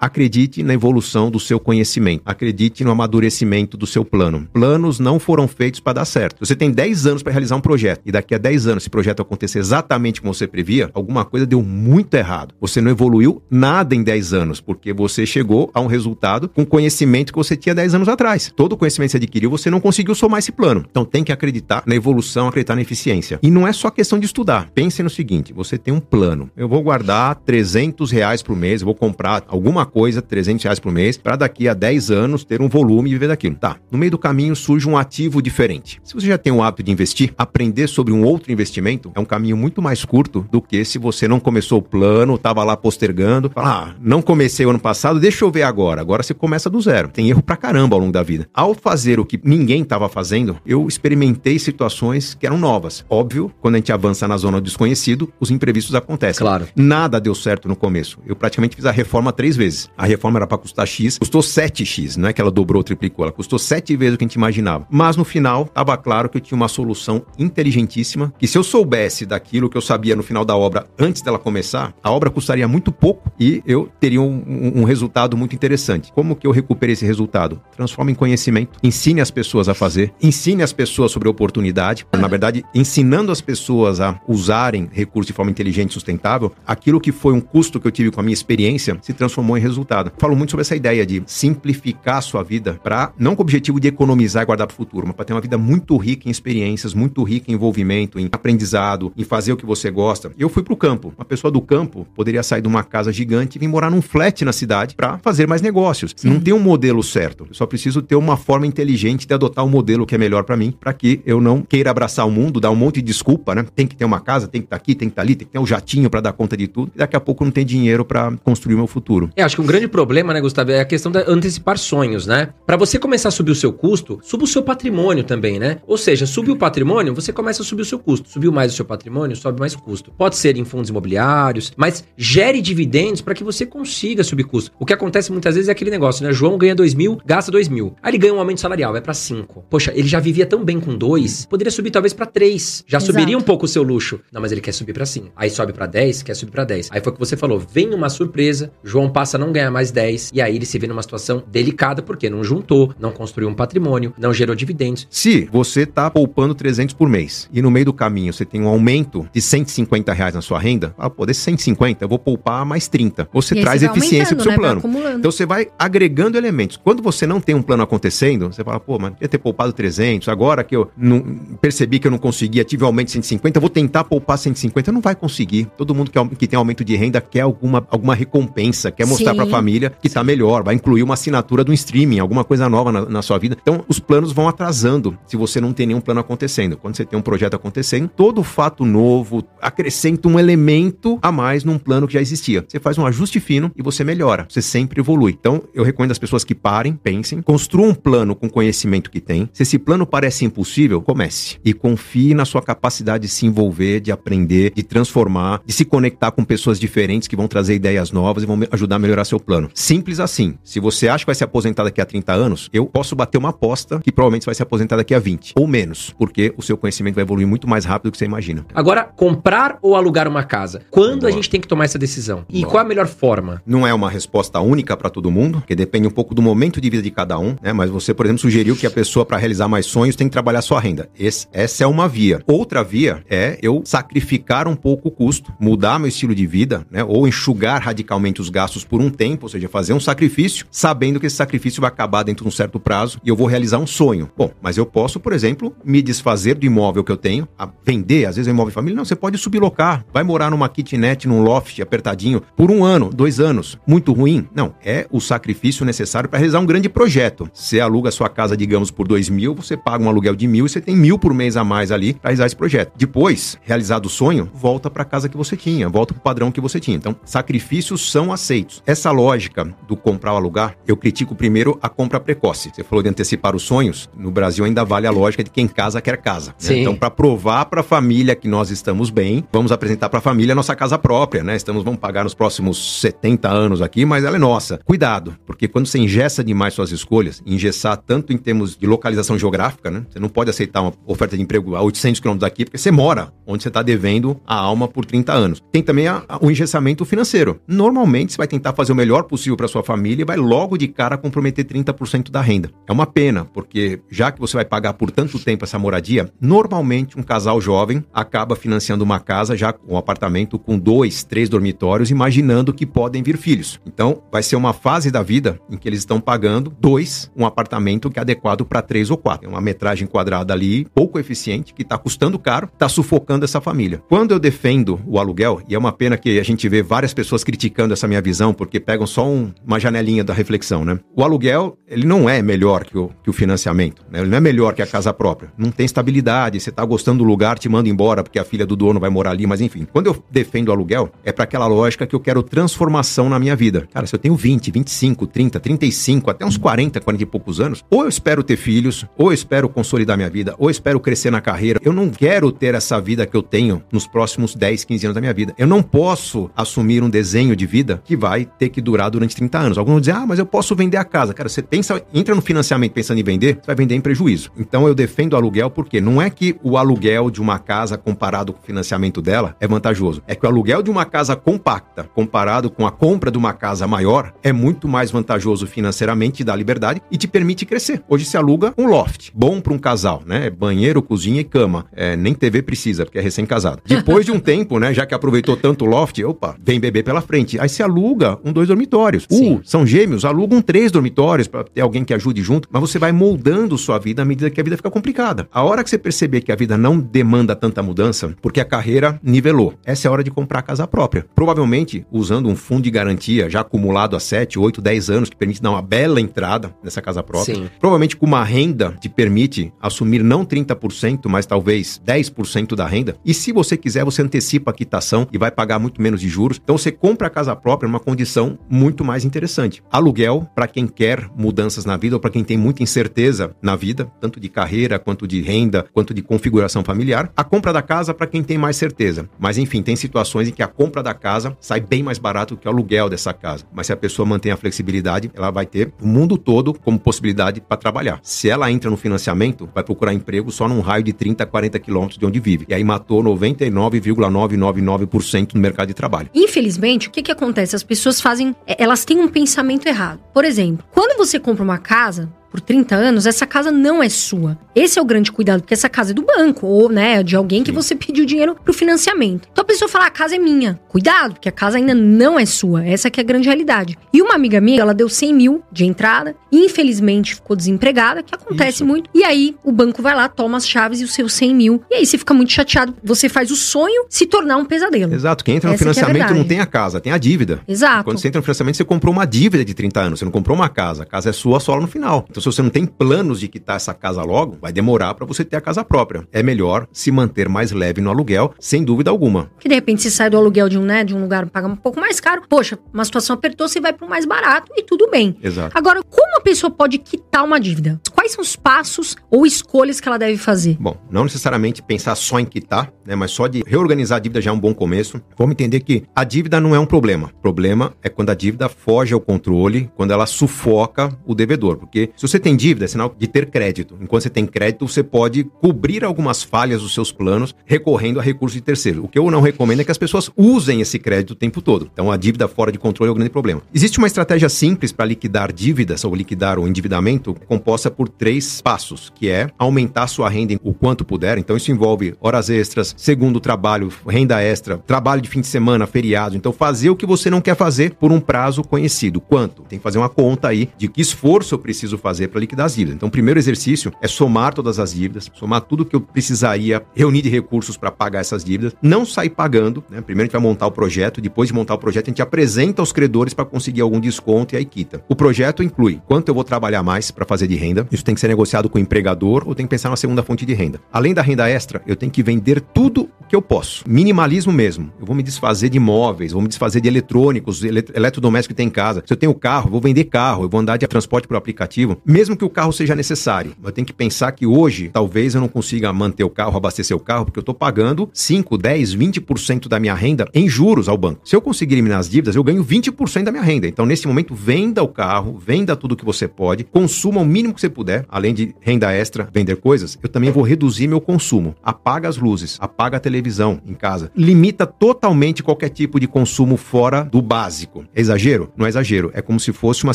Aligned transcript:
Acredite 0.00 0.62
na 0.62 0.74
evolução 0.74 1.28
do 1.28 1.40
seu 1.40 1.58
conhecimento. 1.58 2.22
Acredite 2.24 2.84
no 2.84 2.92
amadurecimento 2.92 3.76
do 3.76 3.84
seu 3.84 4.04
plano. 4.04 4.46
Planos 4.52 5.00
não 5.00 5.18
foram 5.18 5.48
feitos 5.48 5.80
para 5.80 5.94
dar 5.94 6.04
certo. 6.04 6.38
Você 6.38 6.54
tem 6.54 6.70
10 6.70 7.06
anos 7.08 7.22
para 7.24 7.32
realizar 7.32 7.56
um 7.56 7.60
projeto 7.60 8.02
e 8.06 8.12
daqui 8.12 8.32
a 8.32 8.38
10 8.38 8.68
anos 8.68 8.84
esse 8.84 8.90
projeto 8.90 9.20
acontecer 9.20 9.58
exatamente 9.58 10.20
como 10.20 10.32
você 10.32 10.46
previa, 10.46 10.88
alguma 10.94 11.24
coisa 11.24 11.44
deu 11.44 11.60
muito 11.64 12.14
errado. 12.14 12.54
Você 12.60 12.80
não 12.80 12.92
evoluiu 12.92 13.42
nada 13.50 13.92
em 13.92 14.04
10 14.04 14.32
anos, 14.34 14.60
porque 14.60 14.92
você 14.92 15.26
chegou 15.26 15.68
a 15.74 15.80
um 15.80 15.88
resultado 15.88 16.48
com 16.48 16.64
conhecimento 16.64 17.32
que 17.32 17.38
você 17.38 17.56
tinha 17.56 17.74
10 17.74 17.96
anos 17.96 18.08
atrás. 18.08 18.52
Todo 18.54 18.74
o 18.74 18.76
conhecimento 18.76 19.08
que 19.08 19.18
você 19.18 19.24
adquiriu, 19.24 19.50
você 19.50 19.68
não 19.68 19.80
conseguiu 19.80 20.14
somar 20.14 20.38
esse 20.38 20.52
plano. 20.52 20.84
Então 20.88 21.04
tem 21.04 21.24
que 21.24 21.32
acreditar 21.32 21.82
na 21.84 21.96
evolução, 21.96 22.46
acreditar 22.46 22.76
na 22.76 22.82
eficiência. 22.82 23.40
E 23.42 23.50
não 23.50 23.66
é 23.66 23.72
só 23.72 23.90
questão 23.90 24.20
de 24.20 24.26
estudar. 24.26 24.70
Pense 24.72 25.02
no 25.02 25.10
seguinte, 25.10 25.52
você 25.52 25.76
tem 25.76 25.92
um 25.92 25.98
plano. 25.98 26.48
Eu 26.56 26.68
vou 26.68 26.80
guardar 26.84 27.34
300 27.34 28.12
reais 28.12 28.44
por 28.44 28.54
mês, 28.54 28.80
vou 28.80 28.94
comprar 28.94 29.42
alguma 29.48 29.87
coisa, 29.88 30.22
300 30.22 30.62
reais 30.64 30.78
por 30.78 30.92
mês, 30.92 31.16
para 31.16 31.34
daqui 31.34 31.68
a 31.68 31.74
10 31.74 32.10
anos 32.10 32.44
ter 32.44 32.62
um 32.62 32.68
volume 32.68 33.10
e 33.10 33.12
viver 33.14 33.28
daquilo. 33.28 33.56
Tá. 33.56 33.76
No 33.90 33.98
meio 33.98 34.12
do 34.12 34.18
caminho 34.18 34.54
surge 34.54 34.88
um 34.88 34.96
ativo 34.96 35.42
diferente. 35.42 36.00
Se 36.04 36.14
você 36.14 36.26
já 36.26 36.38
tem 36.38 36.52
o 36.52 36.62
hábito 36.62 36.82
de 36.82 36.92
investir, 36.92 37.32
aprender 37.36 37.88
sobre 37.88 38.12
um 38.12 38.22
outro 38.22 38.52
investimento 38.52 39.10
é 39.14 39.20
um 39.20 39.24
caminho 39.24 39.56
muito 39.56 39.82
mais 39.82 40.04
curto 40.04 40.46
do 40.50 40.60
que 40.60 40.84
se 40.84 40.98
você 40.98 41.26
não 41.26 41.40
começou 41.40 41.78
o 41.78 41.82
plano, 41.82 42.34
estava 42.34 42.62
lá 42.64 42.76
postergando, 42.76 43.50
fala, 43.50 43.68
ah, 43.68 43.94
não 44.00 44.22
comecei 44.22 44.64
o 44.66 44.70
ano 44.70 44.78
passado, 44.78 45.20
deixa 45.20 45.44
eu 45.44 45.50
ver 45.50 45.62
agora. 45.62 46.00
Agora 46.00 46.22
você 46.22 46.34
começa 46.34 46.70
do 46.70 46.80
zero. 46.80 47.08
Tem 47.08 47.28
erro 47.28 47.42
pra 47.42 47.56
caramba 47.56 47.96
ao 47.96 48.00
longo 48.00 48.12
da 48.12 48.22
vida. 48.22 48.48
Ao 48.52 48.74
fazer 48.74 49.18
o 49.18 49.24
que 49.24 49.40
ninguém 49.42 49.82
estava 49.82 50.08
fazendo, 50.08 50.56
eu 50.66 50.86
experimentei 50.86 51.58
situações 51.58 52.34
que 52.34 52.46
eram 52.46 52.58
novas. 52.58 53.04
Óbvio, 53.08 53.52
quando 53.60 53.74
a 53.74 53.78
gente 53.78 53.92
avança 53.92 54.26
na 54.26 54.36
zona 54.36 54.60
do 54.60 54.64
desconhecido, 54.64 55.32
os 55.40 55.50
imprevistos 55.50 55.94
acontecem. 55.94 56.40
Claro. 56.40 56.68
Nada 56.74 57.20
deu 57.20 57.34
certo 57.34 57.68
no 57.68 57.76
começo. 57.76 58.18
Eu 58.26 58.36
praticamente 58.36 58.76
fiz 58.76 58.86
a 58.86 58.90
reforma 58.90 59.32
três 59.32 59.56
vezes. 59.56 59.77
A 59.96 60.06
reforma 60.06 60.38
era 60.38 60.46
para 60.46 60.58
custar 60.58 60.86
X, 60.86 61.18
custou 61.18 61.40
7X, 61.40 62.16
não 62.16 62.28
é 62.28 62.32
que 62.32 62.40
ela 62.40 62.50
dobrou, 62.50 62.82
triplicou, 62.82 63.24
ela 63.24 63.32
custou 63.32 63.58
7 63.58 63.96
vezes 63.96 64.14
o 64.14 64.18
que 64.18 64.24
a 64.24 64.26
gente 64.28 64.34
imaginava. 64.34 64.86
Mas 64.90 65.16
no 65.16 65.24
final, 65.24 65.62
estava 65.64 65.96
claro 65.96 66.28
que 66.28 66.38
eu 66.38 66.40
tinha 66.40 66.56
uma 66.56 66.68
solução 66.68 67.24
inteligentíssima, 67.38 68.32
que 68.38 68.46
se 68.46 68.56
eu 68.56 68.64
soubesse 68.64 69.26
daquilo 69.26 69.68
que 69.68 69.76
eu 69.76 69.82
sabia 69.82 70.16
no 70.16 70.22
final 70.22 70.44
da 70.44 70.56
obra 70.56 70.86
antes 70.98 71.22
dela 71.22 71.38
começar, 71.38 71.94
a 72.02 72.10
obra 72.10 72.30
custaria 72.30 72.66
muito 72.66 72.90
pouco 72.90 73.30
e 73.38 73.62
eu 73.66 73.88
teria 74.00 74.20
um, 74.20 74.42
um, 74.46 74.80
um 74.80 74.84
resultado 74.84 75.36
muito 75.36 75.54
interessante. 75.54 76.12
Como 76.12 76.34
que 76.34 76.46
eu 76.46 76.50
recuperei 76.50 76.94
esse 76.94 77.04
resultado? 77.04 77.60
Transforma 77.76 78.10
em 78.10 78.14
conhecimento, 78.14 78.78
ensine 78.82 79.20
as 79.20 79.30
pessoas 79.30 79.68
a 79.68 79.74
fazer, 79.74 80.12
ensine 80.22 80.62
as 80.62 80.72
pessoas 80.72 81.12
sobre 81.12 81.28
oportunidade, 81.28 82.06
na 82.16 82.28
verdade, 82.28 82.64
ensinando 82.74 83.30
as 83.32 83.40
pessoas 83.40 84.00
a 84.00 84.20
usarem 84.26 84.88
recursos 84.90 85.28
de 85.28 85.32
forma 85.32 85.50
inteligente 85.50 85.90
e 85.90 85.94
sustentável, 85.94 86.52
aquilo 86.66 87.00
que 87.00 87.12
foi 87.12 87.32
um 87.32 87.40
custo 87.40 87.80
que 87.80 87.86
eu 87.86 87.92
tive 87.92 88.10
com 88.10 88.20
a 88.20 88.22
minha 88.22 88.34
experiência 88.34 88.98
se 89.02 89.12
transformou 89.12 89.56
em 89.56 89.60
resultado. 89.68 90.12
Falo 90.18 90.36
muito 90.36 90.50
sobre 90.50 90.62
essa 90.62 90.76
ideia 90.76 91.04
de 91.04 91.22
simplificar 91.26 92.16
a 92.16 92.20
sua 92.20 92.42
vida 92.42 92.78
para 92.82 93.12
não 93.18 93.34
com 93.34 93.42
o 93.42 93.44
objetivo 93.44 93.80
de 93.80 93.88
economizar 93.88 94.42
e 94.42 94.46
guardar 94.46 94.66
para 94.66 94.74
o 94.74 94.76
futuro, 94.76 95.06
mas 95.06 95.16
para 95.16 95.24
ter 95.24 95.32
uma 95.32 95.40
vida 95.40 95.58
muito 95.58 95.96
rica 95.96 96.28
em 96.28 96.30
experiências, 96.30 96.94
muito 96.94 97.22
rica 97.22 97.50
em 97.50 97.54
envolvimento, 97.54 98.18
em 98.18 98.28
aprendizado, 98.30 99.12
em 99.16 99.24
fazer 99.24 99.52
o 99.52 99.56
que 99.56 99.66
você 99.66 99.90
gosta. 99.90 100.32
Eu 100.38 100.48
fui 100.48 100.62
para 100.62 100.72
o 100.72 100.76
campo. 100.76 101.12
Uma 101.16 101.24
pessoa 101.24 101.50
do 101.50 101.60
campo 101.60 102.06
poderia 102.14 102.42
sair 102.42 102.62
de 102.62 102.68
uma 102.68 102.82
casa 102.82 103.12
gigante 103.12 103.56
e 103.56 103.58
vir 103.58 103.68
morar 103.68 103.90
num 103.90 104.02
flat 104.02 104.44
na 104.44 104.52
cidade 104.52 104.94
para 104.94 105.18
fazer 105.18 105.46
mais 105.46 105.62
negócios. 105.62 106.14
Sim. 106.16 106.30
Não 106.30 106.40
tem 106.40 106.54
um 106.54 106.58
modelo 106.58 107.02
certo. 107.02 107.46
Eu 107.48 107.54
só 107.54 107.66
preciso 107.66 108.02
ter 108.02 108.16
uma 108.16 108.36
forma 108.36 108.66
inteligente 108.66 109.26
de 109.26 109.34
adotar 109.34 109.64
o 109.64 109.68
um 109.68 109.70
modelo 109.70 110.06
que 110.06 110.14
é 110.14 110.18
melhor 110.18 110.44
para 110.44 110.56
mim, 110.56 110.70
para 110.70 110.92
que 110.92 111.20
eu 111.24 111.40
não 111.40 111.62
queira 111.62 111.90
abraçar 111.90 112.26
o 112.26 112.30
mundo, 112.30 112.60
dar 112.60 112.70
um 112.70 112.76
monte 112.76 112.96
de 112.96 113.02
desculpa, 113.02 113.54
né? 113.54 113.64
Tem 113.74 113.86
que 113.86 113.96
ter 113.96 114.04
uma 114.04 114.20
casa, 114.20 114.46
tem 114.46 114.60
que 114.60 114.66
estar 114.66 114.76
tá 114.76 114.82
aqui, 114.82 114.94
tem 114.94 115.08
que 115.08 115.12
estar 115.12 115.22
tá 115.22 115.26
ali, 115.26 115.34
tem 115.34 115.46
que 115.46 115.52
ter 115.52 115.58
um 115.58 115.66
jatinho 115.66 116.08
para 116.08 116.20
dar 116.20 116.32
conta 116.32 116.56
de 116.56 116.68
tudo. 116.68 116.92
E 116.94 116.98
daqui 116.98 117.16
a 117.16 117.20
pouco 117.20 117.44
não 117.44 117.50
tem 117.50 117.64
dinheiro 117.64 118.04
para 118.04 118.32
construir 118.44 118.74
o 118.74 118.78
meu 118.78 118.86
futuro. 118.86 119.30
É, 119.36 119.42
acho 119.42 119.56
que 119.56 119.57
um 119.60 119.66
grande 119.66 119.88
problema, 119.88 120.32
né, 120.32 120.40
Gustavo, 120.40 120.70
é 120.70 120.80
a 120.80 120.84
questão 120.84 121.10
de 121.10 121.18
antecipar 121.26 121.78
sonhos, 121.78 122.26
né? 122.26 122.48
Para 122.66 122.76
você 122.76 122.98
começar 122.98 123.28
a 123.28 123.32
subir 123.32 123.52
o 123.52 123.54
seu 123.54 123.72
custo, 123.72 124.18
suba 124.22 124.44
o 124.44 124.46
seu 124.46 124.62
patrimônio 124.62 125.24
também, 125.24 125.58
né? 125.58 125.78
Ou 125.86 125.96
seja, 125.96 126.26
subir 126.26 126.50
o 126.50 126.56
patrimônio, 126.56 127.14
você 127.14 127.32
começa 127.32 127.62
a 127.62 127.64
subir 127.64 127.82
o 127.82 127.84
seu 127.84 127.98
custo. 127.98 128.28
Subiu 128.28 128.52
mais 128.52 128.72
o 128.72 128.76
seu 128.76 128.84
patrimônio, 128.84 129.36
sobe 129.36 129.60
mais 129.60 129.74
custo. 129.74 130.12
Pode 130.16 130.36
ser 130.36 130.56
em 130.56 130.64
fundos 130.64 130.90
imobiliários, 130.90 131.72
mas 131.76 132.04
gere 132.16 132.60
dividendos 132.60 133.20
para 133.20 133.34
que 133.34 133.44
você 133.44 133.64
consiga 133.66 134.24
subir 134.24 134.44
custo. 134.44 134.70
O 134.78 134.86
que 134.86 134.92
acontece 134.92 135.32
muitas 135.32 135.54
vezes 135.54 135.68
é 135.68 135.72
aquele 135.72 135.90
negócio, 135.90 136.24
né? 136.24 136.32
João 136.32 136.58
ganha 136.58 136.74
2 136.74 136.94
mil, 136.94 137.18
gasta 137.24 137.50
2 137.50 137.68
mil. 137.68 137.94
Aí 138.02 138.10
ele 138.10 138.18
ganha 138.18 138.34
um 138.34 138.38
aumento 138.38 138.60
salarial, 138.60 138.92
vai 138.92 139.00
para 139.00 139.14
5. 139.14 139.64
Poxa, 139.68 139.92
ele 139.94 140.08
já 140.08 140.20
vivia 140.20 140.46
tão 140.46 140.64
bem 140.64 140.80
com 140.80 140.96
2, 140.96 141.46
poderia 141.46 141.70
subir 141.70 141.90
talvez 141.90 142.12
para 142.12 142.26
3. 142.26 142.84
Já 142.86 142.98
Exato. 142.98 143.12
subiria 143.12 143.36
um 143.36 143.42
pouco 143.42 143.64
o 143.64 143.68
seu 143.68 143.82
luxo. 143.82 144.20
Não, 144.32 144.40
mas 144.40 144.52
ele 144.52 144.60
quer 144.60 144.72
subir 144.72 144.92
para 144.92 145.06
5. 145.06 145.32
Aí 145.36 145.50
sobe 145.50 145.72
para 145.72 145.86
10, 145.86 146.22
quer 146.22 146.34
subir 146.34 146.52
para 146.52 146.64
10. 146.64 146.90
Aí 146.92 147.00
foi 147.00 147.10
o 147.10 147.14
que 147.14 147.20
você 147.20 147.36
falou, 147.36 147.58
vem 147.58 147.94
uma 147.94 148.08
surpresa, 148.08 148.70
João 148.82 149.10
passa 149.10 149.36
a 149.36 149.40
não 149.40 149.47
ganhar 149.52 149.70
mais 149.70 149.90
10 149.90 150.30
e 150.34 150.40
aí 150.40 150.56
ele 150.56 150.66
se 150.66 150.78
vê 150.78 150.86
numa 150.86 151.02
situação 151.02 151.42
delicada 151.46 152.02
porque 152.02 152.28
não 152.30 152.42
juntou, 152.42 152.94
não 152.98 153.12
construiu 153.12 153.48
um 153.48 153.54
patrimônio, 153.54 154.12
não 154.18 154.32
gerou 154.32 154.54
dividendos. 154.54 155.06
Se 155.10 155.48
você 155.50 155.82
está 155.82 156.10
poupando 156.10 156.54
300 156.54 156.94
por 156.94 157.08
mês 157.08 157.48
e 157.52 157.62
no 157.62 157.70
meio 157.70 157.86
do 157.86 157.92
caminho 157.92 158.32
você 158.32 158.44
tem 158.44 158.62
um 158.62 158.68
aumento 158.68 159.28
de 159.32 159.40
150 159.40 160.12
reais 160.12 160.34
na 160.34 160.42
sua 160.42 160.58
renda, 160.58 160.94
ah, 160.98 161.10
pô, 161.10 161.26
desse 161.26 161.40
150 161.40 162.04
eu 162.04 162.08
vou 162.08 162.18
poupar 162.18 162.64
mais 162.64 162.88
30. 162.88 163.28
Você 163.32 163.54
e 163.54 163.60
traz 163.60 163.82
eficiência 163.82 164.34
pro 164.34 164.42
seu 164.42 164.52
né? 164.52 164.58
plano. 164.58 164.82
Então 165.16 165.30
você 165.30 165.46
vai 165.46 165.68
agregando 165.78 166.36
elementos. 166.36 166.76
Quando 166.76 167.02
você 167.02 167.26
não 167.26 167.40
tem 167.40 167.54
um 167.54 167.62
plano 167.62 167.82
acontecendo, 167.82 168.52
você 168.52 168.62
fala, 168.64 168.80
pô, 168.80 168.98
mas 168.98 169.14
ia 169.20 169.28
ter 169.28 169.38
poupado 169.38 169.72
300, 169.72 170.28
agora 170.28 170.64
que 170.64 170.74
eu 170.74 170.90
não 170.96 171.20
percebi 171.60 171.98
que 171.98 172.06
eu 172.06 172.10
não 172.10 172.18
conseguia, 172.18 172.64
tive 172.64 172.84
um 172.84 172.86
aumento 172.86 173.06
de 173.06 173.12
150, 173.12 173.60
vou 173.60 173.70
tentar 173.70 174.04
poupar 174.04 174.38
150, 174.38 174.92
não 174.92 175.00
vai 175.00 175.14
conseguir. 175.14 175.66
Todo 175.76 175.94
mundo 175.94 176.10
que, 176.10 176.36
que 176.36 176.46
tem 176.46 176.56
aumento 176.56 176.84
de 176.84 176.96
renda 176.96 177.20
quer 177.20 177.40
alguma, 177.40 177.86
alguma 177.90 178.14
recompensa, 178.14 178.90
quer 178.90 179.06
mostrar 179.06 179.27
para 179.34 179.44
a 179.44 179.48
família 179.48 179.90
que 179.90 180.06
está 180.06 180.22
melhor, 180.22 180.62
vai 180.62 180.74
incluir 180.74 181.02
uma 181.02 181.14
assinatura 181.14 181.64
do 181.64 181.72
streaming, 181.72 182.18
alguma 182.18 182.44
coisa 182.44 182.68
nova 182.68 182.92
na, 182.92 183.04
na, 183.04 183.22
sua 183.22 183.38
vida. 183.38 183.56
Então, 183.60 183.84
os 183.88 183.98
planos 183.98 184.32
vão 184.32 184.48
atrasando 184.48 185.18
se 185.26 185.36
você 185.36 185.60
não 185.60 185.72
tem 185.72 185.86
nenhum 185.86 186.00
plano 186.00 186.20
acontecendo. 186.20 186.76
Quando 186.76 186.96
você 186.96 187.04
tem 187.04 187.18
um 187.18 187.22
projeto 187.22 187.54
acontecendo, 187.54 188.08
todo 188.08 188.42
fato 188.42 188.84
novo 188.84 189.44
acrescenta 189.60 190.28
um 190.28 190.38
elemento 190.38 191.18
a 191.22 191.30
mais 191.30 191.64
num 191.64 191.78
plano 191.78 192.06
que 192.06 192.14
já 192.14 192.20
existia. 192.20 192.64
Você 192.66 192.78
faz 192.78 192.98
um 192.98 193.06
ajuste 193.06 193.40
fino 193.40 193.70
e 193.76 193.82
você 193.82 194.04
melhora. 194.04 194.46
Você 194.48 194.62
sempre 194.62 195.00
evolui. 195.00 195.36
Então, 195.38 195.62
eu 195.74 195.84
recomendo 195.84 196.12
às 196.12 196.18
pessoas 196.18 196.44
que 196.44 196.54
parem, 196.54 196.94
pensem, 196.94 197.42
construam 197.42 197.90
um 197.90 197.94
plano 197.94 198.34
com 198.34 198.46
o 198.46 198.50
conhecimento 198.50 199.10
que 199.10 199.20
tem. 199.20 199.48
Se 199.52 199.62
esse 199.62 199.78
plano 199.78 200.06
parece 200.06 200.44
impossível, 200.44 201.00
comece. 201.00 201.58
E 201.64 201.72
confie 201.72 202.34
na 202.34 202.44
sua 202.44 202.62
capacidade 202.62 203.22
de 203.26 203.28
se 203.28 203.46
envolver, 203.46 204.00
de 204.00 204.12
aprender, 204.12 204.72
de 204.74 204.82
transformar, 204.82 205.60
de 205.64 205.72
se 205.72 205.84
conectar 205.84 206.30
com 206.30 206.44
pessoas 206.44 206.78
diferentes 206.78 207.28
que 207.28 207.36
vão 207.36 207.48
trazer 207.48 207.74
ideias 207.74 208.10
novas 208.10 208.42
e 208.42 208.46
vão 208.46 208.60
ajudar 208.70 208.96
a 208.96 208.98
melhorar 208.98 209.24
seu 209.24 209.40
plano. 209.40 209.70
Simples 209.74 210.20
assim. 210.20 210.56
Se 210.62 210.80
você 210.80 211.08
acha 211.08 211.24
que 211.24 211.26
vai 211.26 211.34
se 211.34 211.44
aposentar 211.44 211.84
daqui 211.84 212.00
a 212.00 212.06
30 212.06 212.32
anos, 212.32 212.68
eu 212.72 212.86
posso 212.86 213.16
bater 213.16 213.38
uma 213.38 213.50
aposta 213.50 214.00
que 214.00 214.12
provavelmente 214.12 214.44
você 214.44 214.48
vai 214.48 214.54
se 214.54 214.62
aposentar 214.62 214.96
daqui 214.96 215.14
a 215.14 215.18
20 215.18 215.54
ou 215.56 215.66
menos, 215.66 216.14
porque 216.18 216.52
o 216.56 216.62
seu 216.62 216.76
conhecimento 216.76 217.14
vai 217.14 217.22
evoluir 217.22 217.46
muito 217.46 217.68
mais 217.68 217.84
rápido 217.84 218.08
do 218.08 218.12
que 218.12 218.18
você 218.18 218.24
imagina. 218.24 218.64
Agora, 218.74 219.04
comprar 219.04 219.47
ou 219.82 219.96
alugar 219.96 220.28
uma 220.28 220.44
casa? 220.44 220.82
Quando 220.90 221.20
Boa. 221.20 221.30
a 221.30 221.32
gente 221.32 221.48
tem 221.48 221.60
que 221.60 221.68
tomar 221.68 221.84
essa 221.84 221.98
decisão? 221.98 222.44
E 222.48 222.60
Boa. 222.60 222.70
qual 222.70 222.84
a 222.84 222.88
melhor 222.88 223.06
forma? 223.06 223.62
Não 223.66 223.86
é 223.86 223.92
uma 223.94 224.10
resposta 224.10 224.60
única 224.60 224.96
para 224.96 225.10
todo 225.10 225.30
mundo, 225.30 225.62
que 225.66 225.74
depende 225.74 226.06
um 226.06 226.10
pouco 226.10 226.34
do 226.34 226.42
momento 226.42 226.80
de 226.80 226.90
vida 226.90 227.02
de 227.02 227.10
cada 227.10 227.38
um, 227.38 227.56
né? 227.62 227.72
Mas 227.72 227.90
você, 227.90 228.12
por 228.12 228.26
exemplo, 228.26 228.40
sugeriu 228.40 228.76
que 228.76 228.86
a 228.86 228.90
pessoa 228.90 229.24
para 229.24 229.36
realizar 229.36 229.68
mais 229.68 229.86
sonhos 229.86 230.16
tem 230.16 230.28
que 230.28 230.32
trabalhar 230.32 230.62
sua 230.62 230.80
renda. 230.80 231.08
Esse, 231.18 231.46
essa 231.52 231.84
é 231.84 231.86
uma 231.86 232.08
via. 232.08 232.42
Outra 232.46 232.82
via 232.82 233.24
é 233.28 233.58
eu 233.62 233.82
sacrificar 233.84 234.68
um 234.68 234.76
pouco 234.76 235.08
o 235.08 235.10
custo, 235.10 235.52
mudar 235.60 235.98
meu 235.98 236.08
estilo 236.08 236.34
de 236.34 236.46
vida, 236.46 236.86
né? 236.90 237.04
Ou 237.04 237.26
enxugar 237.26 237.82
radicalmente 237.82 238.40
os 238.40 238.50
gastos 238.50 238.84
por 238.84 239.00
um 239.00 239.10
tempo, 239.10 239.46
ou 239.46 239.48
seja, 239.48 239.68
fazer 239.68 239.92
um 239.92 240.00
sacrifício, 240.00 240.66
sabendo 240.70 241.20
que 241.20 241.26
esse 241.26 241.36
sacrifício 241.36 241.80
vai 241.80 241.88
acabar 241.88 242.22
dentro 242.22 242.44
de 242.44 242.48
um 242.48 242.52
certo 242.52 242.78
prazo 242.78 243.20
e 243.24 243.28
eu 243.28 243.36
vou 243.36 243.46
realizar 243.46 243.78
um 243.78 243.86
sonho. 243.86 244.30
Bom, 244.36 244.50
mas 244.60 244.76
eu 244.76 244.86
posso, 244.86 245.18
por 245.20 245.32
exemplo, 245.32 245.74
me 245.84 246.02
desfazer 246.02 246.54
do 246.54 246.66
imóvel 246.66 247.04
que 247.04 247.12
eu 247.12 247.16
tenho, 247.16 247.48
vender, 247.84 248.26
às 248.26 248.36
vezes 248.36 248.48
é 248.48 248.50
imóvel 248.50 248.72
família, 248.72 248.96
não, 248.96 249.04
você 249.04 249.16
pode 249.16 249.37
sublocar, 249.38 250.04
vai 250.12 250.22
morar 250.22 250.50
numa 250.50 250.68
kitnet, 250.68 251.26
num 251.26 251.42
loft 251.42 251.80
apertadinho 251.80 252.42
por 252.56 252.70
um 252.70 252.84
ano, 252.84 253.10
dois 253.10 253.40
anos. 253.40 253.78
Muito 253.86 254.12
ruim? 254.12 254.48
Não, 254.54 254.74
é 254.84 255.06
o 255.10 255.20
sacrifício 255.20 255.84
necessário 255.84 256.28
para 256.28 256.38
realizar 256.38 256.60
um 256.60 256.66
grande 256.66 256.88
projeto. 256.88 257.48
Você 257.52 257.80
aluga 257.80 258.08
a 258.08 258.12
sua 258.12 258.28
casa, 258.28 258.56
digamos, 258.56 258.90
por 258.90 259.06
dois 259.06 259.28
mil, 259.28 259.54
você 259.54 259.76
paga 259.76 260.04
um 260.04 260.08
aluguel 260.08 260.34
de 260.34 260.46
mil 260.46 260.66
e 260.66 260.68
você 260.68 260.80
tem 260.80 260.96
mil 260.96 261.18
por 261.18 261.32
mês 261.32 261.56
a 261.56 261.64
mais 261.64 261.92
ali 261.92 262.14
para 262.14 262.30
realizar 262.30 262.46
esse 262.46 262.56
projeto. 262.56 262.92
Depois, 262.96 263.56
realizado 263.62 264.06
o 264.06 264.10
sonho, 264.10 264.50
volta 264.52 264.90
para 264.90 265.02
a 265.02 265.06
casa 265.06 265.28
que 265.28 265.36
você 265.36 265.56
tinha, 265.56 265.88
volta 265.88 266.12
para 266.14 266.20
o 266.20 266.22
padrão 266.22 266.50
que 266.50 266.60
você 266.60 266.80
tinha. 266.80 266.96
Então, 266.96 267.16
sacrifícios 267.24 268.10
são 268.10 268.32
aceitos. 268.32 268.82
Nessa 268.86 269.10
lógica 269.10 269.72
do 269.86 269.96
comprar 269.96 270.32
ou 270.32 270.38
alugar, 270.38 270.76
eu 270.86 270.96
critico 270.96 271.34
primeiro 271.34 271.78
a 271.80 271.88
compra 271.88 272.18
precoce. 272.18 272.70
Você 272.74 272.82
falou 272.82 273.02
de 273.02 273.08
antecipar 273.08 273.54
os 273.54 273.62
sonhos. 273.62 274.08
No 274.16 274.30
Brasil 274.30 274.64
ainda 274.64 274.84
vale 274.84 275.06
a 275.06 275.10
lógica 275.10 275.44
de 275.44 275.50
quem 275.50 275.68
casa 275.68 276.00
quer 276.00 276.16
casa. 276.18 276.54
Né? 276.62 276.78
Então, 276.78 276.94
para 276.94 277.10
provar 277.10 277.66
para 277.66 277.80
a 277.80 277.84
família 277.84 278.34
que 278.34 278.48
nós 278.48 278.70
estamos 278.70 279.10
bem, 279.10 279.27
vamos 279.52 279.72
apresentar 279.72 280.08
para 280.08 280.18
a 280.18 280.22
família 280.22 280.52
a 280.52 280.56
nossa 280.56 280.74
casa 280.74 280.98
própria, 280.98 281.42
né? 281.42 281.56
Estamos 281.56 281.84
vamos 281.84 282.00
pagar 282.00 282.24
nos 282.24 282.34
próximos 282.34 283.00
70 283.00 283.48
anos 283.48 283.82
aqui, 283.82 284.04
mas 284.04 284.24
ela 284.24 284.36
é 284.36 284.38
nossa. 284.38 284.78
Cuidado, 284.84 285.36
porque 285.46 285.68
quando 285.68 285.86
você 285.86 285.98
engessa 285.98 286.42
demais 286.42 286.74
suas 286.74 286.90
escolhas, 286.90 287.42
engessar 287.46 287.96
tanto 287.96 288.32
em 288.32 288.36
termos 288.36 288.76
de 288.76 288.86
localização 288.86 289.38
geográfica, 289.38 289.90
né? 289.90 290.04
Você 290.08 290.18
não 290.18 290.28
pode 290.28 290.50
aceitar 290.50 290.82
uma 290.82 290.92
oferta 291.06 291.36
de 291.36 291.42
emprego 291.42 291.76
a 291.76 291.82
800 291.82 292.20
quilômetros 292.20 292.48
daqui, 292.48 292.64
porque 292.64 292.78
você 292.78 292.90
mora 292.90 293.32
onde 293.46 293.62
você 293.62 293.68
está 293.68 293.82
devendo 293.82 294.40
a 294.46 294.54
alma 294.54 294.88
por 294.88 295.04
30 295.04 295.32
anos. 295.32 295.62
Tem 295.72 295.82
também 295.82 296.08
a, 296.08 296.22
a, 296.28 296.44
o 296.44 296.50
engessamento 296.50 297.04
financeiro. 297.04 297.60
Normalmente, 297.66 298.32
você 298.32 298.38
vai 298.38 298.46
tentar 298.46 298.72
fazer 298.72 298.92
o 298.92 298.96
melhor 298.96 299.24
possível 299.24 299.56
para 299.56 299.68
sua 299.68 299.82
família 299.82 300.22
e 300.22 300.26
vai 300.26 300.36
logo 300.36 300.76
de 300.76 300.88
cara 300.88 301.16
comprometer 301.16 301.64
30% 301.64 302.30
da 302.30 302.40
renda. 302.40 302.70
É 302.86 302.92
uma 302.92 303.06
pena, 303.06 303.44
porque 303.44 304.00
já 304.10 304.30
que 304.30 304.40
você 304.40 304.56
vai 304.56 304.64
pagar 304.64 304.94
por 304.94 305.10
tanto 305.10 305.38
tempo 305.38 305.64
essa 305.64 305.78
moradia, 305.78 306.30
normalmente 306.40 307.18
um 307.18 307.22
casal 307.22 307.60
jovem 307.60 308.04
acaba 308.12 308.56
financiando 308.56 309.04
uma 309.04 309.17
casa 309.20 309.56
já 309.56 309.74
um 309.88 309.96
apartamento 309.96 310.58
com 310.58 310.78
dois, 310.78 311.24
três 311.24 311.48
dormitórios, 311.48 312.10
imaginando 312.10 312.72
que 312.72 312.86
podem 312.86 313.22
vir 313.22 313.36
filhos. 313.36 313.80
Então, 313.86 314.22
vai 314.30 314.42
ser 314.42 314.56
uma 314.56 314.72
fase 314.72 315.10
da 315.10 315.22
vida 315.22 315.58
em 315.70 315.76
que 315.76 315.88
eles 315.88 316.00
estão 316.00 316.20
pagando 316.20 316.74
dois, 316.80 317.30
um 317.36 317.46
apartamento 317.46 318.10
que 318.10 318.18
é 318.18 318.22
adequado 318.22 318.64
para 318.64 318.82
três 318.82 319.10
ou 319.10 319.16
quatro. 319.16 319.48
É 319.48 319.50
uma 319.50 319.60
metragem 319.60 320.06
quadrada 320.06 320.52
ali, 320.52 320.86
pouco 320.94 321.18
eficiente, 321.18 321.74
que 321.74 321.82
está 321.82 321.96
custando 321.98 322.38
caro, 322.38 322.68
está 322.72 322.88
sufocando 322.88 323.44
essa 323.44 323.60
família. 323.60 324.02
Quando 324.08 324.32
eu 324.32 324.38
defendo 324.38 325.00
o 325.06 325.18
aluguel, 325.18 325.60
e 325.68 325.74
é 325.74 325.78
uma 325.78 325.92
pena 325.92 326.16
que 326.16 326.38
a 326.38 326.44
gente 326.44 326.68
vê 326.68 326.82
várias 326.82 327.14
pessoas 327.14 327.44
criticando 327.44 327.92
essa 327.92 328.08
minha 328.08 328.20
visão, 328.20 328.52
porque 328.54 328.80
pegam 328.80 329.06
só 329.06 329.26
um, 329.26 329.52
uma 329.66 329.78
janelinha 329.78 330.24
da 330.24 330.32
reflexão, 330.32 330.84
né? 330.84 330.98
O 331.14 331.22
aluguel, 331.22 331.76
ele 331.86 332.06
não 332.06 332.28
é 332.28 332.42
melhor 332.42 332.84
que 332.84 332.96
o, 332.96 333.10
que 333.22 333.30
o 333.30 333.32
financiamento, 333.32 334.04
né? 334.10 334.20
Ele 334.20 334.28
não 334.28 334.38
é 334.38 334.40
melhor 334.40 334.74
que 334.74 334.82
a 334.82 334.86
casa 334.86 335.12
própria. 335.12 335.52
Não 335.56 335.70
tem 335.70 335.86
estabilidade, 335.86 336.60
você 336.60 336.70
está 336.70 336.84
gostando 336.84 337.18
do 337.18 337.24
lugar, 337.24 337.58
te 337.58 337.68
manda 337.68 337.88
embora 337.88 338.22
porque 338.22 338.38
a 338.38 338.44
filha 338.44 338.66
do 338.66 338.76
dono 338.76 339.00
vai 339.00 339.07
morar 339.10 339.30
ali, 339.30 339.46
mas 339.46 339.60
enfim. 339.60 339.86
Quando 339.90 340.06
eu 340.06 340.24
defendo 340.30 340.68
o 340.68 340.72
aluguel, 340.72 341.10
é 341.24 341.32
para 341.32 341.44
aquela 341.44 341.66
lógica 341.66 342.06
que 342.06 342.14
eu 342.14 342.20
quero 342.20 342.42
transformação 342.42 343.28
na 343.28 343.38
minha 343.38 343.54
vida. 343.54 343.88
Cara, 343.92 344.06
se 344.06 344.14
eu 344.14 344.18
tenho 344.18 344.34
20, 344.34 344.70
25, 344.70 345.26
30, 345.26 345.60
35, 345.60 346.30
até 346.30 346.44
uns 346.44 346.56
40, 346.56 347.00
40 347.00 347.22
e 347.22 347.26
poucos 347.26 347.60
anos, 347.60 347.84
ou 347.90 348.02
eu 348.02 348.08
espero 348.08 348.42
ter 348.42 348.56
filhos, 348.56 349.04
ou 349.16 349.28
eu 349.28 349.32
espero 349.34 349.68
consolidar 349.68 350.16
minha 350.16 350.30
vida, 350.30 350.54
ou 350.58 350.68
eu 350.68 350.70
espero 350.70 350.98
crescer 351.00 351.30
na 351.30 351.40
carreira. 351.40 351.80
Eu 351.84 351.92
não 351.92 352.08
quero 352.08 352.50
ter 352.50 352.74
essa 352.74 353.00
vida 353.00 353.26
que 353.26 353.36
eu 353.36 353.42
tenho 353.42 353.82
nos 353.92 354.06
próximos 354.06 354.54
10, 354.54 354.84
15 354.84 355.06
anos 355.06 355.14
da 355.14 355.20
minha 355.20 355.34
vida. 355.34 355.54
Eu 355.58 355.66
não 355.66 355.82
posso 355.82 356.50
assumir 356.56 357.02
um 357.02 357.10
desenho 357.10 357.54
de 357.54 357.66
vida 357.66 358.02
que 358.04 358.16
vai 358.16 358.44
ter 358.44 358.68
que 358.68 358.80
durar 358.80 359.10
durante 359.10 359.36
30 359.36 359.58
anos. 359.58 359.78
Alguns 359.78 359.92
vão 359.92 360.00
dizer, 360.00 360.12
ah, 360.12 360.26
mas 360.26 360.38
eu 360.38 360.46
posso 360.46 360.74
vender 360.74 360.96
a 360.96 361.04
casa. 361.04 361.34
Cara, 361.34 361.48
você 361.48 361.62
pensa, 361.62 362.02
entra 362.12 362.34
no 362.34 362.42
financiamento 362.42 362.92
pensando 362.92 363.18
em 363.18 363.22
vender, 363.22 363.56
você 363.56 363.66
vai 363.66 363.76
vender 363.76 363.94
em 363.94 364.00
prejuízo. 364.00 364.50
Então 364.56 364.86
eu 364.86 364.94
defendo 364.94 365.36
aluguel 365.36 365.70
porque 365.70 366.00
não 366.00 366.20
é 366.20 366.30
que 366.30 366.56
o 366.62 366.76
aluguel 366.76 367.30
de 367.30 367.40
uma 367.40 367.58
casa 367.58 367.98
comparado 367.98 368.52
com 368.52 368.60
o 368.60 368.62
financiamento 368.62 368.97
dela 369.22 369.56
é 369.60 369.66
vantajoso. 369.66 370.22
É 370.26 370.34
que 370.34 370.44
o 370.44 370.48
aluguel 370.48 370.82
de 370.82 370.90
uma 370.90 371.04
casa 371.04 371.36
compacta 371.36 372.04
comparado 372.14 372.70
com 372.70 372.86
a 372.86 372.90
compra 372.90 373.30
de 373.30 373.38
uma 373.38 373.52
casa 373.52 373.86
maior 373.86 374.32
é 374.42 374.52
muito 374.52 374.88
mais 374.88 375.10
vantajoso 375.10 375.66
financeiramente, 375.66 376.42
dá 376.42 376.54
liberdade 376.54 377.00
e 377.10 377.16
te 377.16 377.28
permite 377.28 377.64
crescer. 377.64 378.02
Hoje 378.08 378.24
se 378.24 378.36
aluga 378.36 378.74
um 378.76 378.86
loft, 378.86 379.30
bom 379.34 379.60
para 379.60 379.72
um 379.72 379.78
casal, 379.78 380.22
né? 380.26 380.50
Banheiro, 380.50 381.00
cozinha 381.00 381.40
e 381.40 381.44
cama. 381.44 381.86
É, 381.92 382.16
nem 382.16 382.34
TV 382.34 382.62
precisa, 382.62 383.04
porque 383.04 383.18
é 383.18 383.22
recém-casado. 383.22 383.82
Depois 383.84 384.26
de 384.26 384.32
um 384.32 384.40
tempo, 384.40 384.78
né, 384.78 384.92
já 384.92 385.06
que 385.06 385.14
aproveitou 385.14 385.56
tanto 385.56 385.84
o 385.84 385.88
loft, 385.88 386.22
opa, 386.24 386.56
vem 386.62 386.80
bebê 386.80 387.02
pela 387.02 387.20
frente. 387.20 387.58
Aí 387.60 387.68
se 387.68 387.82
aluga 387.82 388.38
um 388.44 388.52
dois 388.52 388.68
dormitórios. 388.68 389.26
Uh, 389.30 389.60
são 389.64 389.86
gêmeos, 389.86 390.24
alugam 390.24 390.60
três 390.60 390.90
dormitórios 390.90 391.46
para 391.46 391.64
ter 391.64 391.80
alguém 391.80 392.04
que 392.04 392.14
ajude 392.14 392.42
junto, 392.42 392.68
mas 392.70 392.80
você 392.80 392.98
vai 392.98 393.12
moldando 393.12 393.78
sua 393.78 393.98
vida 393.98 394.22
à 394.22 394.24
medida 394.24 394.50
que 394.50 394.60
a 394.60 394.64
vida 394.64 394.76
fica 394.76 394.90
complicada. 394.90 395.48
A 395.52 395.62
hora 395.62 395.84
que 395.84 395.90
você 395.90 395.98
perceber 395.98 396.40
que 396.40 396.52
a 396.52 396.56
vida 396.56 396.76
não 396.76 396.98
demanda 396.98 397.54
tanta 397.54 397.82
mudança, 397.82 398.34
porque 398.40 398.60
a 398.60 398.64
carreira 398.64 398.87
nivelou, 399.22 399.74
essa 399.84 400.06
é 400.06 400.08
a 400.08 400.12
hora 400.12 400.24
de 400.24 400.30
comprar 400.30 400.60
a 400.60 400.62
casa 400.62 400.86
própria. 400.86 401.26
Provavelmente 401.34 402.06
usando 402.10 402.48
um 402.48 402.56
fundo 402.56 402.82
de 402.82 402.90
garantia 402.90 403.48
já 403.50 403.60
acumulado 403.60 404.16
há 404.16 404.20
7, 404.20 404.58
8, 404.58 404.80
10 404.80 405.10
anos, 405.10 405.30
que 405.30 405.36
permite 405.36 405.62
dar 405.62 405.70
uma 405.70 405.82
bela 405.82 406.20
entrada 406.20 406.74
nessa 406.82 407.02
casa 407.02 407.22
própria. 407.22 407.54
Sim. 407.54 407.70
Provavelmente 407.78 408.16
com 408.16 408.26
uma 408.26 408.44
renda 408.44 408.96
que 409.00 409.08
permite 409.08 409.72
assumir 409.80 410.22
não 410.22 410.44
30%, 410.44 411.28
mas 411.28 411.46
talvez 411.46 412.00
10% 412.04 412.74
da 412.74 412.86
renda. 412.86 413.16
E 413.24 413.34
se 413.34 413.52
você 413.52 413.76
quiser, 413.76 414.04
você 414.04 414.22
antecipa 414.22 414.70
a 414.70 414.74
quitação 414.74 415.26
e 415.32 415.38
vai 415.38 415.50
pagar 415.50 415.78
muito 415.78 416.00
menos 416.00 416.20
de 416.20 416.28
juros. 416.28 416.60
Então 416.62 416.78
você 416.78 416.90
compra 416.90 417.26
a 417.26 417.30
casa 417.30 417.54
própria 417.54 417.88
numa 417.88 418.00
condição 418.00 418.58
muito 418.68 419.04
mais 419.04 419.24
interessante. 419.24 419.82
Aluguel, 419.90 420.48
para 420.54 420.66
quem 420.66 420.86
quer 420.86 421.28
mudanças 421.36 421.84
na 421.84 421.96
vida 421.96 422.16
ou 422.16 422.20
para 422.20 422.30
quem 422.30 422.44
tem 422.44 422.56
muita 422.56 422.82
incerteza 422.82 423.54
na 423.60 423.76
vida, 423.76 424.10
tanto 424.20 424.40
de 424.40 424.48
carreira, 424.48 424.98
quanto 424.98 425.26
de 425.26 425.40
renda, 425.40 425.86
quanto 425.92 426.14
de 426.14 426.22
configuração 426.22 426.82
familiar. 426.82 427.30
A 427.36 427.44
compra 427.44 427.72
da 427.72 427.82
casa 427.82 428.14
para 428.14 428.26
quem 428.26 428.42
tem 428.42 428.56
mais 428.56 428.76
certeza. 428.78 429.28
Mas 429.38 429.58
enfim, 429.58 429.82
tem 429.82 429.96
situações 429.96 430.48
em 430.48 430.52
que 430.52 430.62
a 430.62 430.66
compra 430.66 431.02
da 431.02 431.12
casa 431.12 431.56
sai 431.60 431.80
bem 431.80 432.02
mais 432.02 432.18
barato 432.18 432.56
que 432.56 432.66
o 432.66 432.70
aluguel 432.70 433.08
dessa 433.08 433.34
casa. 433.34 433.64
Mas 433.72 433.86
se 433.86 433.92
a 433.92 433.96
pessoa 433.96 434.24
mantém 434.24 434.52
a 434.52 434.56
flexibilidade, 434.56 435.30
ela 435.34 435.50
vai 435.50 435.66
ter 435.66 435.92
o 436.00 436.06
mundo 436.06 436.38
todo 436.38 436.72
como 436.72 436.98
possibilidade 436.98 437.60
para 437.60 437.76
trabalhar. 437.76 438.18
Se 438.22 438.48
ela 438.48 438.70
entra 438.70 438.88
no 438.90 438.96
financiamento, 438.96 439.68
vai 439.74 439.84
procurar 439.84 440.14
emprego 440.14 440.50
só 440.50 440.66
num 440.68 440.80
raio 440.80 441.04
de 441.04 441.12
30, 441.12 441.44
40 441.44 441.78
quilômetros 441.78 442.18
de 442.18 442.24
onde 442.24 442.40
vive. 442.40 442.64
E 442.68 442.74
aí 442.74 442.84
matou 442.84 443.22
99,999% 443.22 445.52
no 445.54 445.60
mercado 445.60 445.88
de 445.88 445.94
trabalho. 445.94 446.30
Infelizmente, 446.34 447.08
o 447.08 447.10
que, 447.10 447.22
que 447.22 447.32
acontece? 447.32 447.76
As 447.76 447.82
pessoas 447.82 448.20
fazem. 448.20 448.54
É, 448.66 448.82
elas 448.82 449.04
têm 449.04 449.20
um 449.20 449.28
pensamento 449.28 449.86
errado. 449.86 450.20
Por 450.32 450.44
exemplo, 450.44 450.86
quando 450.92 451.16
você 451.16 451.40
compra 451.40 451.64
uma 451.64 451.78
casa, 451.78 452.28
por 452.50 452.60
30 452.60 452.94
anos, 452.94 453.26
essa 453.26 453.46
casa 453.46 453.70
não 453.70 454.02
é 454.02 454.08
sua. 454.08 454.58
Esse 454.74 454.98
é 454.98 455.02
o 455.02 455.04
grande 455.04 455.30
cuidado, 455.32 455.60
porque 455.60 455.74
essa 455.74 455.88
casa 455.88 456.12
é 456.12 456.14
do 456.14 456.22
banco, 456.22 456.66
ou, 456.66 456.88
né, 456.88 457.22
de 457.22 457.36
alguém 457.36 457.62
que 457.62 457.70
Sim. 457.70 457.74
você 457.74 457.94
pediu 457.94 458.24
dinheiro 458.24 458.56
pro 458.64 458.72
financiamento. 458.72 459.48
Então 459.50 459.62
a 459.62 459.66
pessoa 459.66 459.88
fala, 459.88 460.06
a 460.06 460.10
casa 460.10 460.36
é 460.36 460.38
minha. 460.38 460.80
Cuidado, 460.88 461.34
porque 461.34 461.48
a 461.48 461.52
casa 461.52 461.78
ainda 461.78 461.94
não 461.94 462.38
é 462.38 462.46
sua. 462.46 462.86
Essa 462.86 463.10
que 463.10 463.20
é 463.20 463.22
a 463.22 463.26
grande 463.26 463.48
realidade. 463.48 463.98
E 464.12 464.22
uma 464.22 464.34
amiga 464.34 464.60
minha, 464.60 464.80
ela 464.80 464.94
deu 464.94 465.08
100 465.08 465.34
mil 465.34 465.62
de 465.70 465.84
entrada, 465.84 466.34
e 466.50 466.64
infelizmente 466.64 467.34
ficou 467.34 467.56
desempregada, 467.56 468.22
que 468.22 468.34
acontece 468.34 468.76
Isso. 468.78 468.86
muito. 468.86 469.10
E 469.14 469.24
aí 469.24 469.56
o 469.64 469.72
banco 469.72 470.02
vai 470.02 470.14
lá, 470.14 470.28
toma 470.28 470.56
as 470.56 470.68
chaves 470.68 471.00
e 471.00 471.04
os 471.04 471.12
seus 471.12 471.32
100 471.32 471.54
mil. 471.54 471.82
E 471.90 471.96
aí 471.96 472.06
você 472.06 472.16
fica 472.16 472.32
muito 472.32 472.52
chateado. 472.52 472.94
Você 473.02 473.28
faz 473.28 473.50
o 473.50 473.56
sonho 473.56 474.06
se 474.08 474.26
tornar 474.26 474.56
um 474.56 474.64
pesadelo. 474.64 475.12
Exato. 475.14 475.44
Quem 475.44 475.56
entra 475.56 475.68
no 475.68 475.74
Essa 475.74 475.84
é 475.84 475.92
financiamento 475.94 476.32
é 476.32 476.34
não 476.34 476.44
tem 476.44 476.60
a 476.60 476.66
casa, 476.66 477.00
tem 477.00 477.12
a 477.12 477.18
dívida. 477.18 477.60
Exato. 477.66 478.04
Quando 478.04 478.18
você 478.18 478.28
entra 478.28 478.38
no 478.38 478.44
financiamento, 478.44 478.76
você 478.76 478.84
comprou 478.84 479.12
uma 479.12 479.26
dívida 479.26 479.64
de 479.64 479.74
30 479.74 480.00
anos. 480.00 480.18
Você 480.18 480.24
não 480.24 480.32
comprou 480.32 480.56
uma 480.56 480.68
casa. 480.68 481.02
A 481.02 481.06
casa 481.06 481.30
é 481.30 481.32
sua 481.32 481.60
só 481.60 481.74
lá 481.74 481.80
no 481.80 481.86
final. 481.88 482.24
Então, 482.30 482.37
se 482.40 482.46
você 482.46 482.62
não 482.62 482.70
tem 482.70 482.86
plano 482.86 483.18
planos 483.18 483.40
de 483.40 483.48
quitar 483.48 483.76
essa 483.76 483.92
casa 483.92 484.22
logo, 484.22 484.56
vai 484.60 484.72
demorar 484.72 485.14
para 485.14 485.26
você 485.26 485.44
ter 485.44 485.56
a 485.56 485.60
casa 485.60 485.84
própria. 485.84 486.26
É 486.32 486.42
melhor 486.42 486.86
se 486.92 487.10
manter 487.10 487.48
mais 487.48 487.72
leve 487.72 488.00
no 488.00 488.10
aluguel, 488.10 488.54
sem 488.60 488.84
dúvida 488.84 489.10
alguma. 489.10 489.50
Que 489.58 489.68
de 489.68 489.74
repente 489.74 490.02
você 490.02 490.10
sai 490.10 490.30
do 490.30 490.36
aluguel 490.36 490.68
de 490.68 490.78
um, 490.78 490.82
né, 490.82 491.04
de 491.04 491.14
um 491.14 491.22
lugar 491.22 491.46
paga 491.46 491.66
um 491.66 491.74
pouco 491.74 491.98
mais 491.98 492.20
caro. 492.20 492.42
Poxa, 492.48 492.78
uma 492.92 493.04
situação 493.04 493.34
apertou, 493.34 493.68
você 493.68 493.80
vai 493.80 493.92
para 493.92 494.06
o 494.06 494.08
mais 494.08 494.24
barato 494.24 494.72
e 494.76 494.82
tudo 494.82 495.10
bem. 495.10 495.36
Exato. 495.42 495.76
Agora, 495.76 496.02
como 496.02 496.36
a 496.36 496.40
pessoa 496.40 496.70
pode 496.70 496.98
quitar 496.98 497.44
uma 497.44 497.58
dívida? 497.58 498.00
Quais 498.18 498.32
são 498.32 498.42
os 498.42 498.56
passos 498.56 499.14
ou 499.30 499.46
escolhas 499.46 500.00
que 500.00 500.08
ela 500.08 500.18
deve 500.18 500.36
fazer? 500.36 500.76
Bom, 500.80 500.96
não 501.08 501.22
necessariamente 501.22 501.80
pensar 501.80 502.16
só 502.16 502.40
em 502.40 502.44
quitar, 502.44 502.92
né, 503.06 503.14
mas 503.14 503.30
só 503.30 503.46
de 503.46 503.62
reorganizar 503.64 504.16
a 504.16 504.18
dívida 504.18 504.40
já 504.40 504.50
é 504.50 504.52
um 504.52 504.58
bom 504.58 504.74
começo. 504.74 505.22
Vamos 505.38 505.52
entender 505.52 505.78
que 505.78 506.02
a 506.16 506.24
dívida 506.24 506.60
não 506.60 506.74
é 506.74 506.80
um 506.80 506.84
problema. 506.84 507.30
O 507.38 507.40
problema 507.40 507.94
é 508.02 508.08
quando 508.08 508.30
a 508.30 508.34
dívida 508.34 508.68
foge 508.68 509.14
ao 509.14 509.20
controle, 509.20 509.88
quando 509.94 510.10
ela 510.10 510.26
sufoca 510.26 511.16
o 511.24 511.32
devedor. 511.32 511.76
Porque 511.76 512.10
se 512.16 512.26
você 512.26 512.40
tem 512.40 512.56
dívida, 512.56 512.86
é 512.86 512.88
sinal 512.88 513.14
de 513.16 513.28
ter 513.28 513.46
crédito. 513.46 513.96
Enquanto 514.00 514.24
você 514.24 514.30
tem 514.30 514.44
crédito, 514.44 514.88
você 514.88 515.04
pode 515.04 515.44
cobrir 515.44 516.04
algumas 516.04 516.42
falhas 516.42 516.82
dos 516.82 516.92
seus 516.92 517.12
planos 517.12 517.54
recorrendo 517.66 518.18
a 518.18 518.22
recursos 518.22 518.56
de 518.56 518.62
terceiro. 518.62 519.04
O 519.04 519.08
que 519.08 519.20
eu 519.20 519.30
não 519.30 519.40
recomendo 519.40 519.82
é 519.82 519.84
que 519.84 519.92
as 519.92 519.96
pessoas 519.96 520.28
usem 520.36 520.80
esse 520.80 520.98
crédito 520.98 521.30
o 521.30 521.36
tempo 521.36 521.62
todo. 521.62 521.88
Então, 521.92 522.10
a 522.10 522.16
dívida 522.16 522.48
fora 522.48 522.72
de 522.72 522.80
controle 522.80 523.10
é 523.10 523.12
o 523.12 523.14
grande 523.14 523.30
problema. 523.30 523.62
Existe 523.72 523.98
uma 523.98 524.08
estratégia 524.08 524.48
simples 524.48 524.90
para 524.90 525.06
liquidar 525.06 525.52
dívidas 525.52 526.04
ou 526.04 526.12
liquidar 526.16 526.58
o 526.58 526.66
endividamento 526.66 527.32
composta 527.46 527.88
por 527.88 528.07
três 528.08 528.60
passos, 528.60 529.12
que 529.14 529.28
é 529.28 529.48
aumentar 529.58 530.06
sua 530.06 530.28
renda 530.28 530.58
o 530.62 530.72
quanto 530.72 531.04
puder. 531.04 531.38
Então, 531.38 531.56
isso 531.56 531.70
envolve 531.70 532.14
horas 532.20 532.48
extras, 532.48 532.94
segundo 532.96 533.40
trabalho, 533.40 533.90
renda 534.06 534.40
extra, 534.40 534.78
trabalho 534.78 535.20
de 535.20 535.28
fim 535.28 535.40
de 535.40 535.46
semana, 535.46 535.86
feriado. 535.86 536.36
Então, 536.36 536.52
fazer 536.52 536.90
o 536.90 536.96
que 536.96 537.06
você 537.06 537.30
não 537.30 537.40
quer 537.40 537.56
fazer 537.56 537.94
por 537.94 538.12
um 538.12 538.20
prazo 538.20 538.62
conhecido. 538.62 539.20
Quanto? 539.20 539.62
Tem 539.62 539.78
que 539.78 539.82
fazer 539.82 539.98
uma 539.98 540.08
conta 540.08 540.48
aí 540.48 540.68
de 540.76 540.88
que 540.88 541.00
esforço 541.00 541.54
eu 541.54 541.58
preciso 541.58 541.98
fazer 541.98 542.28
para 542.28 542.40
liquidar 542.40 542.66
as 542.66 542.74
dívidas. 542.74 542.96
Então, 542.96 543.08
o 543.08 543.12
primeiro 543.12 543.38
exercício 543.38 543.92
é 544.00 544.08
somar 544.08 544.54
todas 544.54 544.78
as 544.78 544.94
dívidas, 544.94 545.30
somar 545.34 545.60
tudo 545.62 545.84
que 545.84 545.94
eu 545.94 546.00
precisaria 546.00 546.82
reunir 546.94 547.22
de 547.22 547.28
recursos 547.28 547.76
para 547.76 547.90
pagar 547.90 548.20
essas 548.20 548.44
dívidas, 548.44 548.74
não 548.82 549.04
sair 549.04 549.30
pagando. 549.30 549.84
Né? 549.90 550.00
Primeiro 550.00 550.22
a 550.22 550.26
gente 550.26 550.32
vai 550.32 550.42
montar 550.42 550.66
o 550.66 550.70
projeto, 550.70 551.20
depois 551.20 551.48
de 551.48 551.54
montar 551.54 551.74
o 551.74 551.78
projeto, 551.78 552.06
a 552.06 552.10
gente 552.10 552.22
apresenta 552.22 552.82
aos 552.82 552.92
credores 552.92 553.34
para 553.34 553.44
conseguir 553.44 553.80
algum 553.80 554.00
desconto 554.00 554.54
e 554.54 554.58
aí 554.58 554.64
quita. 554.64 555.02
O 555.08 555.16
projeto 555.16 555.62
inclui 555.62 556.00
quanto 556.06 556.28
eu 556.28 556.34
vou 556.34 556.44
trabalhar 556.44 556.82
mais 556.82 557.10
para 557.10 557.24
fazer 557.24 557.46
de 557.46 557.56
renda, 557.56 557.86
isso 557.98 558.04
tem 558.04 558.14
que 558.14 558.20
ser 558.20 558.28
negociado 558.28 558.68
com 558.68 558.78
o 558.78 558.80
empregador 558.80 559.42
ou 559.46 559.54
tem 559.54 559.66
que 559.66 559.70
pensar 559.70 559.90
na 559.90 559.96
segunda 559.96 560.22
fonte 560.22 560.46
de 560.46 560.54
renda. 560.54 560.80
Além 560.92 561.12
da 561.12 561.22
renda 561.22 561.48
extra, 561.48 561.82
eu 561.86 561.96
tenho 561.96 562.10
que 562.10 562.22
vender 562.22 562.60
tudo 562.60 563.10
que 563.28 563.36
eu 563.36 563.42
posso. 563.42 563.84
Minimalismo 563.86 564.52
mesmo. 564.52 564.90
Eu 564.98 565.06
vou 565.06 565.14
me 565.14 565.22
desfazer 565.22 565.68
de 565.68 565.78
móveis, 565.78 566.32
vou 566.32 566.42
me 566.42 566.48
desfazer 566.48 566.80
de 566.80 566.88
eletrônicos, 566.88 567.62
eletrodomésticos 567.62 568.48
que 568.48 568.54
tem 568.54 568.66
em 568.66 568.70
casa. 568.70 569.02
Se 569.06 569.12
eu 569.12 569.16
tenho 569.16 569.34
carro, 569.34 569.70
vou 569.70 569.80
vender 569.80 570.04
carro, 570.04 570.44
eu 570.44 570.48
vou 570.48 570.60
andar 570.60 570.76
de 570.76 570.86
transporte 570.86 571.28
por 571.28 571.36
aplicativo, 571.36 572.00
mesmo 572.04 572.36
que 572.36 572.44
o 572.44 572.50
carro 572.50 572.72
seja 572.72 572.94
necessário. 572.94 573.52
Eu 573.62 573.70
tenho 573.70 573.86
que 573.86 573.92
pensar 573.92 574.32
que 574.32 574.46
hoje, 574.46 574.88
talvez 574.92 575.34
eu 575.34 575.40
não 575.40 575.48
consiga 575.48 575.92
manter 575.92 576.24
o 576.24 576.30
carro, 576.30 576.56
abastecer 576.56 576.96
o 576.96 577.00
carro, 577.00 577.26
porque 577.26 577.38
eu 577.38 577.42
estou 577.42 577.54
pagando 577.54 578.08
5, 578.12 578.56
10, 578.56 578.96
20% 578.96 579.68
da 579.68 579.78
minha 579.78 579.94
renda 579.94 580.26
em 580.32 580.48
juros 580.48 580.88
ao 580.88 580.96
banco. 580.96 581.20
Se 581.24 581.36
eu 581.36 581.42
conseguir 581.42 581.74
eliminar 581.74 581.98
as 581.98 582.08
dívidas, 582.08 582.34
eu 582.34 582.42
ganho 582.42 582.64
20% 582.64 583.24
da 583.24 583.30
minha 583.30 583.42
renda. 583.42 583.68
Então, 583.68 583.84
nesse 583.84 584.06
momento, 584.06 584.34
venda 584.34 584.82
o 584.82 584.88
carro, 584.88 585.38
venda 585.38 585.76
tudo 585.76 585.96
que 585.96 586.04
você 586.04 586.26
pode, 586.26 586.64
consuma 586.64 587.20
o 587.20 587.24
mínimo 587.24 587.54
que 587.54 587.60
você 587.60 587.68
puder, 587.68 588.04
além 588.08 588.32
de 588.32 588.54
renda 588.60 588.90
extra, 588.92 589.28
vender 589.32 589.56
coisas, 589.56 589.98
eu 590.02 590.08
também 590.08 590.30
vou 590.30 590.42
reduzir 590.42 590.88
meu 590.88 591.00
consumo. 591.00 591.54
Apaga 591.62 592.08
as 592.08 592.16
luzes, 592.16 592.56
apaga 592.60 592.96
a 592.96 593.00
televisão 593.00 593.17
em 593.66 593.74
casa. 593.74 594.10
Limita 594.16 594.66
totalmente 594.66 595.42
qualquer 595.42 595.68
tipo 595.68 595.98
de 595.98 596.06
consumo 596.06 596.56
fora 596.56 597.02
do 597.02 597.20
básico. 597.20 597.84
É 597.94 598.00
exagero? 598.00 598.52
Não 598.56 598.66
é 598.66 598.68
exagero. 598.68 599.10
É 599.14 599.22
como 599.22 599.38
se 599.38 599.52
fosse 599.52 599.84
uma 599.84 599.94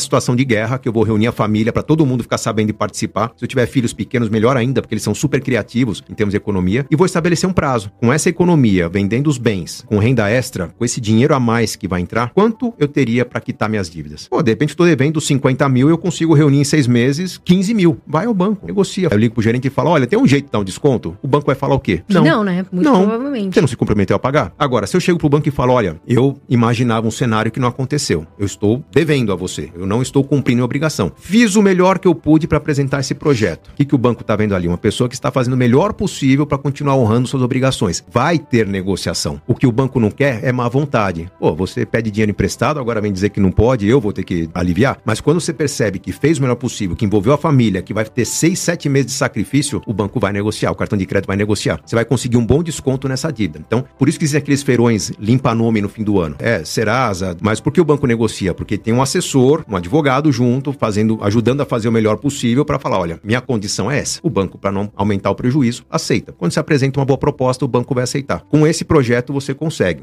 situação 0.00 0.36
de 0.36 0.44
guerra 0.44 0.78
que 0.78 0.88
eu 0.88 0.92
vou 0.92 1.02
reunir 1.02 1.26
a 1.26 1.32
família 1.32 1.72
para 1.72 1.82
todo 1.82 2.06
mundo 2.06 2.22
ficar 2.22 2.38
sabendo 2.38 2.70
e 2.70 2.72
participar. 2.72 3.32
Se 3.36 3.44
eu 3.44 3.48
tiver 3.48 3.66
filhos 3.66 3.92
pequenos, 3.92 4.28
melhor 4.28 4.56
ainda, 4.56 4.80
porque 4.80 4.94
eles 4.94 5.02
são 5.02 5.14
super 5.14 5.40
criativos 5.40 6.02
em 6.08 6.14
termos 6.14 6.32
de 6.32 6.36
economia. 6.36 6.86
E 6.90 6.96
vou 6.96 7.06
estabelecer 7.06 7.48
um 7.48 7.52
prazo. 7.52 7.90
Com 7.98 8.12
essa 8.12 8.28
economia, 8.28 8.88
vendendo 8.88 9.28
os 9.28 9.38
bens, 9.38 9.84
com 9.86 9.98
renda 9.98 10.28
extra, 10.28 10.68
com 10.68 10.84
esse 10.84 11.00
dinheiro 11.00 11.34
a 11.34 11.40
mais 11.40 11.76
que 11.76 11.88
vai 11.88 12.00
entrar, 12.00 12.30
quanto 12.30 12.74
eu 12.78 12.88
teria 12.88 13.24
para 13.24 13.40
quitar 13.40 13.68
minhas 13.68 13.88
dívidas? 13.90 14.28
Pô, 14.28 14.42
de 14.42 14.50
repente 14.50 14.70
estou 14.70 14.86
devendo 14.86 15.20
50 15.20 15.68
mil, 15.68 15.88
eu 15.88 15.98
consigo 15.98 16.34
reunir 16.34 16.58
em 16.58 16.64
seis 16.64 16.86
meses 16.86 17.40
15 17.44 17.74
mil. 17.74 18.00
Vai 18.06 18.26
ao 18.26 18.34
banco, 18.34 18.66
negocia. 18.66 19.08
Eu 19.10 19.18
ligo 19.18 19.34
pro 19.34 19.42
gerente 19.42 19.66
e 19.68 19.70
falo: 19.70 19.90
olha, 19.90 20.06
tem 20.06 20.18
um 20.18 20.26
jeito 20.26 20.46
de 20.46 20.52
dar 20.52 20.58
um 20.58 20.64
desconto? 20.64 21.16
O 21.22 21.28
banco 21.28 21.46
vai 21.46 21.54
falar 21.54 21.74
o 21.74 21.80
quê? 21.80 22.02
Não. 22.08 22.24
Não, 22.24 22.44
né? 22.44 22.64
Muito 22.72 22.90
não. 22.90 23.06
Provavelmente. 23.14 23.54
Você 23.54 23.60
não 23.60 23.68
se 23.68 23.76
comprometeu 23.76 24.16
a 24.16 24.18
pagar? 24.18 24.52
Agora, 24.58 24.86
se 24.86 24.96
eu 24.96 25.00
chego 25.00 25.18
pro 25.18 25.28
banco 25.28 25.48
e 25.48 25.52
falo: 25.52 25.72
olha, 25.72 26.00
eu 26.06 26.38
imaginava 26.48 27.06
um 27.06 27.10
cenário 27.10 27.50
que 27.50 27.60
não 27.60 27.68
aconteceu. 27.68 28.26
Eu 28.38 28.46
estou 28.46 28.84
devendo 28.92 29.32
a 29.32 29.36
você. 29.36 29.70
Eu 29.74 29.86
não 29.86 30.02
estou 30.02 30.24
cumprindo 30.24 30.62
a 30.62 30.64
obrigação. 30.64 31.12
Fiz 31.16 31.56
o 31.56 31.62
melhor 31.62 31.98
que 31.98 32.08
eu 32.08 32.14
pude 32.14 32.46
para 32.46 32.58
apresentar 32.58 33.00
esse 33.00 33.14
projeto. 33.14 33.68
O 33.68 33.74
que, 33.74 33.84
que 33.84 33.94
o 33.94 33.98
banco 33.98 34.22
está 34.22 34.34
vendo 34.36 34.54
ali? 34.54 34.68
Uma 34.68 34.78
pessoa 34.78 35.08
que 35.08 35.14
está 35.14 35.30
fazendo 35.30 35.54
o 35.54 35.56
melhor 35.56 35.92
possível 35.92 36.46
para 36.46 36.58
continuar 36.58 36.96
honrando 36.96 37.28
suas 37.28 37.42
obrigações. 37.42 38.04
Vai 38.10 38.38
ter 38.38 38.66
negociação. 38.66 39.40
O 39.46 39.54
que 39.54 39.66
o 39.66 39.72
banco 39.72 40.00
não 40.00 40.10
quer 40.10 40.44
é 40.44 40.52
má 40.52 40.68
vontade. 40.68 41.30
Pô, 41.38 41.54
você 41.54 41.86
pede 41.86 42.10
dinheiro 42.10 42.30
emprestado, 42.30 42.80
agora 42.80 43.00
vem 43.00 43.12
dizer 43.12 43.30
que 43.30 43.40
não 43.40 43.50
pode, 43.50 43.86
eu 43.86 44.00
vou 44.00 44.12
ter 44.12 44.24
que 44.24 44.48
aliviar. 44.54 44.98
Mas 45.04 45.20
quando 45.20 45.40
você 45.40 45.52
percebe 45.52 45.98
que 45.98 46.12
fez 46.12 46.38
o 46.38 46.42
melhor 46.42 46.56
possível, 46.56 46.96
que 46.96 47.04
envolveu 47.04 47.32
a 47.32 47.38
família, 47.38 47.82
que 47.82 47.94
vai 47.94 48.04
ter 48.04 48.24
seis, 48.24 48.58
sete 48.58 48.88
meses 48.88 49.06
de 49.06 49.12
sacrifício, 49.12 49.82
o 49.86 49.92
banco 49.92 50.18
vai 50.18 50.32
negociar, 50.32 50.70
o 50.70 50.74
cartão 50.74 50.98
de 50.98 51.06
crédito 51.06 51.28
vai 51.28 51.36
negociar. 51.36 51.80
Você 51.84 51.94
vai 51.94 52.04
conseguir 52.04 52.36
um 52.36 52.46
bom 52.46 52.62
desconto 52.62 53.03
nessa 53.08 53.32
dívida. 53.32 53.60
Então, 53.66 53.84
por 53.98 54.08
isso 54.08 54.18
que 54.18 54.24
existem 54.24 54.40
aqueles 54.40 54.62
feirões 54.62 55.12
limpa-nome 55.18 55.80
no 55.80 55.88
fim 55.88 56.02
do 56.02 56.20
ano. 56.20 56.36
É, 56.38 56.64
Serasa, 56.64 57.36
mas 57.40 57.60
por 57.60 57.72
que 57.72 57.80
o 57.80 57.84
banco 57.84 58.06
negocia? 58.06 58.54
Porque 58.54 58.76
tem 58.78 58.92
um 58.92 59.02
assessor, 59.02 59.64
um 59.68 59.76
advogado 59.76 60.30
junto, 60.32 60.72
fazendo, 60.72 61.18
ajudando 61.22 61.60
a 61.60 61.66
fazer 61.66 61.88
o 61.88 61.92
melhor 61.92 62.16
possível 62.16 62.64
para 62.64 62.78
falar, 62.78 62.98
olha, 62.98 63.20
minha 63.22 63.40
condição 63.40 63.90
é 63.90 63.98
essa. 63.98 64.20
O 64.22 64.30
banco, 64.30 64.58
para 64.58 64.72
não 64.72 64.90
aumentar 64.96 65.30
o 65.30 65.34
prejuízo, 65.34 65.84
aceita. 65.90 66.32
Quando 66.32 66.52
se 66.52 66.60
apresenta 66.60 66.98
uma 66.98 67.06
boa 67.06 67.18
proposta, 67.18 67.64
o 67.64 67.68
banco 67.68 67.94
vai 67.94 68.04
aceitar. 68.04 68.42
Com 68.48 68.66
esse 68.66 68.84
projeto 68.84 69.32
você 69.32 69.54
consegue. 69.54 70.02